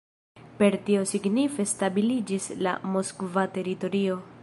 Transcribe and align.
Per 0.61 0.77
tio 0.87 1.03
signife 1.11 1.67
stabiliĝis 1.73 2.51
la 2.67 2.77
moskva 2.97 3.49
teritorio. 3.61 4.23